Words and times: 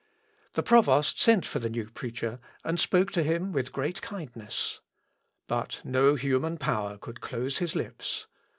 The 0.53 0.63
provost 0.63 1.19
sent 1.19 1.45
for 1.45 1.59
the 1.59 1.69
new 1.69 1.87
preacher, 1.91 2.39
and 2.63 2.79
spoke 2.79 3.11
to 3.11 3.21
him 3.21 3.51
with 3.51 3.71
great 3.71 4.01
kindness. 4.01 4.79
But 5.45 5.79
no 5.83 6.15
human 6.15 6.57
power 6.57 6.97
could 6.97 7.21
close 7.21 7.59
his 7.59 7.75
lips. 7.75 8.25